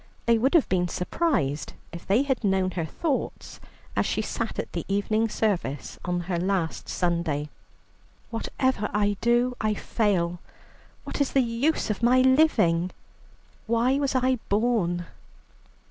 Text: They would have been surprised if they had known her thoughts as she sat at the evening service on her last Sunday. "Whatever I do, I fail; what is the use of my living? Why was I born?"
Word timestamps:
They 0.25 0.39
would 0.39 0.55
have 0.55 0.67
been 0.67 0.87
surprised 0.87 1.73
if 1.93 2.07
they 2.07 2.23
had 2.23 2.43
known 2.43 2.71
her 2.71 2.85
thoughts 2.87 3.59
as 3.95 4.03
she 4.07 4.23
sat 4.23 4.57
at 4.57 4.73
the 4.73 4.83
evening 4.87 5.29
service 5.29 5.99
on 6.03 6.21
her 6.21 6.39
last 6.39 6.89
Sunday. 6.89 7.49
"Whatever 8.31 8.89
I 8.95 9.17
do, 9.21 9.55
I 9.61 9.75
fail; 9.75 10.39
what 11.03 11.21
is 11.21 11.33
the 11.33 11.43
use 11.43 11.91
of 11.91 12.01
my 12.01 12.21
living? 12.21 12.89
Why 13.67 13.99
was 13.99 14.15
I 14.15 14.37
born?" 14.49 15.05